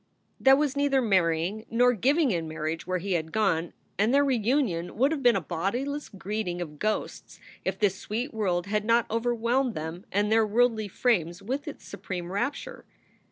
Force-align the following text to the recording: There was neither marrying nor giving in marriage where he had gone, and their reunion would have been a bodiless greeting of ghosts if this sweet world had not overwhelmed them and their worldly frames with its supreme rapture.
There 0.39 0.55
was 0.55 0.75
neither 0.75 0.99
marrying 0.99 1.63
nor 1.69 1.93
giving 1.93 2.31
in 2.31 2.47
marriage 2.47 2.87
where 2.87 2.97
he 2.97 3.11
had 3.13 3.31
gone, 3.31 3.71
and 3.99 4.11
their 4.11 4.25
reunion 4.25 4.97
would 4.97 5.11
have 5.11 5.21
been 5.21 5.35
a 5.35 5.41
bodiless 5.41 6.09
greeting 6.09 6.59
of 6.59 6.79
ghosts 6.79 7.39
if 7.63 7.77
this 7.77 7.93
sweet 7.99 8.33
world 8.33 8.65
had 8.65 8.83
not 8.83 9.05
overwhelmed 9.11 9.75
them 9.75 10.07
and 10.11 10.31
their 10.31 10.47
worldly 10.47 10.87
frames 10.87 11.43
with 11.43 11.67
its 11.67 11.85
supreme 11.85 12.31
rapture. 12.31 12.83